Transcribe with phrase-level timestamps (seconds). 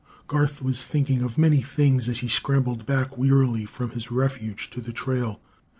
[0.25, 4.81] Garth was thinking of many things as he scrambled back wearily from his refuge to
[4.81, 5.39] the trail.